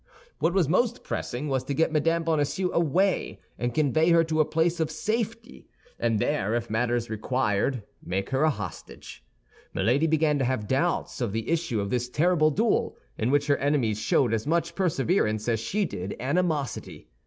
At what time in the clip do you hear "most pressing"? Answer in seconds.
0.67-1.47